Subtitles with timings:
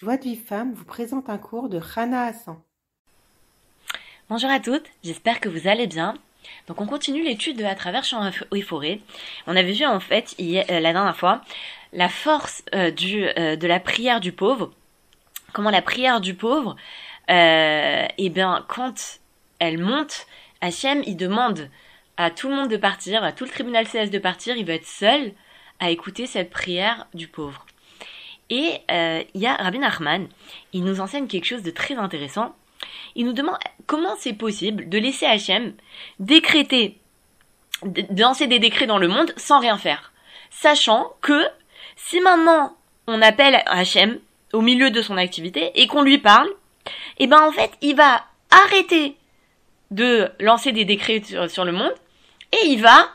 [0.00, 2.56] Joie de vie femme vous présente un cours de Rana Hassan.
[4.30, 6.14] Bonjour à toutes, j'espère que vous allez bien.
[6.68, 9.00] Donc on continue l'étude de à travers champs et forêts.
[9.48, 11.40] On avait vu en fait hier, euh, la dernière fois
[11.92, 14.70] la force euh, euh, de la prière du pauvre.
[15.52, 16.76] Comment la prière du pauvre,
[17.28, 19.18] eh bien quand
[19.58, 20.28] elle monte,
[20.60, 21.70] Hachem il demande
[22.16, 24.74] à tout le monde de partir, à tout le tribunal céleste de partir, il va
[24.74, 25.32] être seul
[25.80, 27.66] à écouter cette prière du pauvre.
[28.50, 30.28] Et euh, il y a Rabbi Nachman,
[30.72, 32.54] il nous enseigne quelque chose de très intéressant.
[33.14, 35.74] Il nous demande comment c'est possible de laisser Hachem
[36.18, 36.98] décréter,
[37.82, 40.12] de lancer des décrets dans le monde sans rien faire.
[40.50, 41.42] Sachant que
[41.96, 44.18] si maintenant on appelle Hachem
[44.52, 46.48] au milieu de son activité et qu'on lui parle,
[47.18, 49.16] et eh ben en fait il va arrêter
[49.90, 51.92] de lancer des décrets sur, le monde
[52.52, 53.10] et il va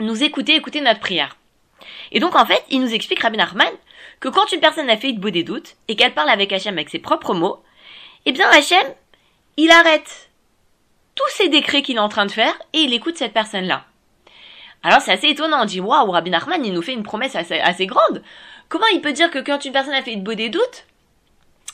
[0.00, 1.36] nous écouter, écouter notre prière.
[2.12, 3.72] Et donc en fait, il nous explique Rabbi Nachman
[4.20, 6.74] que quand une personne a fait une beau des doutes et qu'elle parle avec Hachem
[6.74, 7.62] avec ses propres mots,
[8.26, 8.86] eh bien Hachem,
[9.56, 10.30] il arrête
[11.14, 13.84] tous ces décrets qu'il est en train de faire et il écoute cette personne-là.
[14.82, 17.86] Alors c'est assez étonnant, on dit waouh, Rabbi Nachman, il nous fait une promesse assez,
[17.86, 18.22] grande.
[18.68, 20.86] Comment il peut dire que quand une personne a fait une beau des doutes,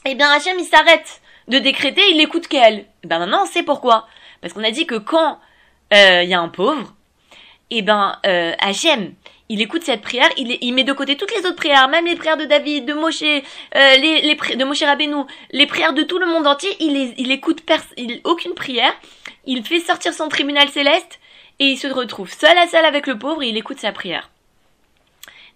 [0.04, 2.86] eh bien Hachem il s'arrête de décréter, il écoute qu'elle.
[3.02, 4.06] Eh ben maintenant on sait pourquoi?
[4.40, 5.38] Parce qu'on a dit que quand
[5.92, 6.94] euh, il y a un pauvre,
[7.70, 9.14] eh ben euh, Hachem,
[9.50, 12.36] il écoute cette prière, il, met de côté toutes les autres prières, même les prières
[12.36, 13.40] de David, de Moshe, euh,
[13.74, 17.68] les, de Moshe Rabbeinu, les prières de tout le monde entier, il, écoute
[18.22, 18.94] aucune prière,
[19.46, 21.18] il fait sortir son tribunal céleste
[21.58, 24.30] et il se retrouve seul à seul avec le pauvre et il écoute sa prière.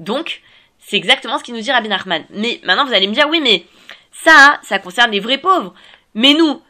[0.01, 0.43] Donc,
[0.81, 2.25] c'est exactement ce qu'il nous dit Rabbi Nachman.
[2.31, 3.65] Mais maintenant vous allez me dire, oui mais
[4.11, 5.73] ça, ça concerne les vrais pauvres.
[6.15, 6.61] Mais nous,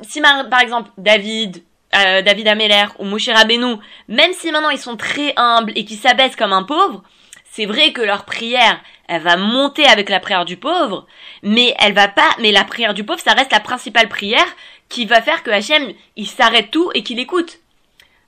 [0.00, 1.62] si par exemple David,
[1.96, 3.76] euh, David Ameller ou Moshe Rabbeinu,
[4.08, 7.02] même si maintenant ils sont très humbles et qu'ils s'abaissent comme un pauvre,
[7.50, 11.06] c'est vrai que leur prière, elle va monter avec la prière du pauvre,
[11.42, 14.46] mais elle va pas, mais la prière du pauvre, ça reste la principale prière
[14.88, 17.58] qui va faire que Hachem, il s'arrête tout et qu'il écoute.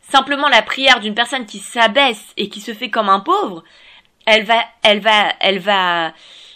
[0.01, 3.65] Simplement la prière d'une personne qui s'abaisse et qui se fait comme un pauvre,
[4.27, 6.13] elle va, elle va, elle va,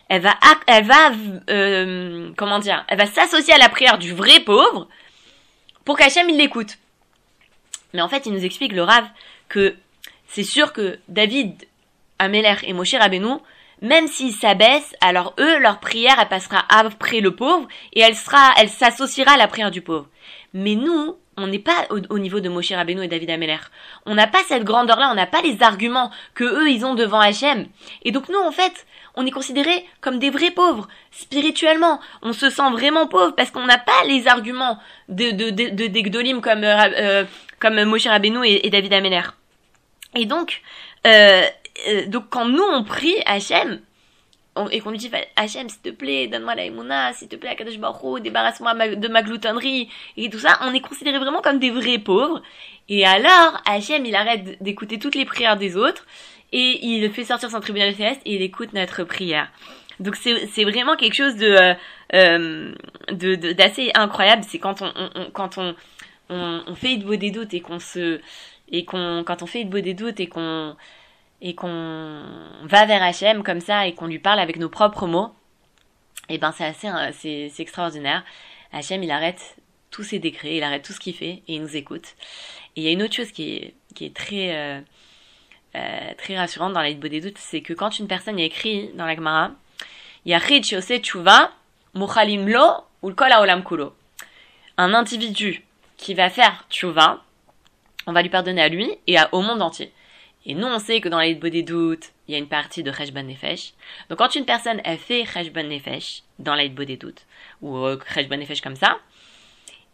[0.09, 0.35] elle va,
[0.67, 1.11] elle va,
[1.51, 4.89] euh, comment dire, elle va s'associer à la prière du vrai pauvre
[5.85, 6.79] pour qu'Hachem il l'écoute.
[7.93, 9.05] Mais en fait, il nous explique le Rav
[9.49, 9.75] que
[10.29, 11.55] c'est sûr que David,
[12.19, 13.39] Améler et Moshe Rabbeinu,
[13.83, 18.53] même s'ils s'abaissent, alors eux, leur prière, elle passera après le pauvre et elle sera,
[18.59, 20.07] elle s'associera à la prière du pauvre.
[20.53, 23.59] Mais nous, on n'est pas au, niveau de Moshe Rabbeinu et David Ameller.
[24.05, 27.21] On n'a pas cette grandeur-là, on n'a pas les arguments que eux, ils ont devant
[27.21, 27.67] Hachem.
[28.03, 32.01] Et donc nous, en fait, on est considérés comme des vrais pauvres, spirituellement.
[32.23, 34.79] On se sent vraiment pauvre parce qu'on n'a pas les arguments
[35.09, 37.25] de, de, de, de, comme, euh, euh,
[37.59, 39.23] comme Moshe Rabbeinu et, David Ameller.
[40.15, 40.63] Et donc,
[41.07, 41.43] euh,
[42.09, 43.81] donc quand nous on prie Hachem,
[44.71, 47.79] et qu'on lui dit Hachem s'il te plaît donne-moi la Emouna, s'il te plaît Akadosh
[47.79, 51.99] Baruch débarrasse-moi de ma gloutonnerie et tout ça on est considéré vraiment comme des vrais
[51.99, 52.43] pauvres
[52.89, 56.05] et alors Hachem il arrête d'écouter toutes les prières des autres
[56.53, 59.51] et il fait sortir son tribunal céleste et il écoute notre prière
[59.99, 61.75] donc c'est vraiment quelque chose de
[62.15, 62.73] euh,
[63.55, 65.75] d'assez incroyable c'est quand on, on, quand on
[66.31, 68.21] on, on fait beau des doutes et qu'on se
[68.71, 70.77] et qu'on quand on fait beau des doutes et qu'on
[71.43, 72.23] et qu'on
[72.65, 75.33] va vers Hachem comme ça et qu'on lui parle avec nos propres mots,
[76.29, 78.25] et eh ben c'est assez c'est c'est extraordinaire.
[78.73, 79.57] Hachem il arrête
[79.91, 82.15] tous ses décrets, il arrête tout ce qu'il fait et il nous écoute.
[82.77, 84.81] Et il y a une autre chose qui est qui est très euh,
[85.77, 88.91] euh, très rassurante dans la beau des doutes, c'est que quand une personne y écrit
[88.95, 89.53] dans la Gemara,
[90.25, 90.37] Lo
[93.41, 93.95] Olam Kulo.
[94.77, 95.65] Un individu
[95.97, 97.23] qui va faire Tshuva,
[98.07, 99.93] on va lui pardonner à lui et à, au monde entier.
[100.47, 103.23] Et nous, on sait que dans des doutes, il y a une partie de Cheshbon
[103.23, 103.75] Nefesh.
[104.09, 107.27] Donc, quand une personne, a fait Cheshbon Nefesh dans la des doutes,
[107.61, 108.99] ou euh, Cheshbon Nefesh comme ça,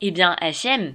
[0.00, 0.94] eh bien, Hachem,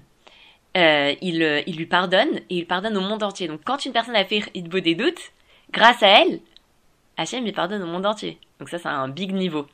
[0.78, 3.48] euh, il, euh, il lui pardonne, et il pardonne au monde entier.
[3.48, 5.32] Donc, quand une personne a fait Idbo des doutes,
[5.72, 6.40] grâce à elle,
[7.18, 8.40] Hachem lui pardonne au monde entier.
[8.60, 9.68] Donc ça, c'est un big niveau.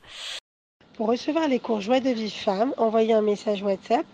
[0.94, 4.04] Pour recevoir les cours Joie de vie femme, envoyez un message WhatsApp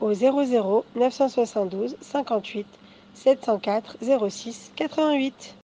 [0.00, 2.66] au 00 972 58
[3.14, 3.98] 704
[4.30, 5.54] 06 88.